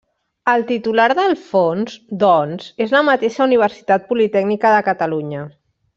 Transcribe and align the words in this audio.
El 0.51 0.63
titular 0.69 1.05
del 1.17 1.35
fons, 1.49 1.99
doncs, 2.25 2.71
és 2.87 2.97
la 2.97 3.03
mateixa 3.11 3.47
Universitat 3.51 4.09
Politècnica 4.15 4.73
de 4.79 4.85
Catalunya. 4.89 5.45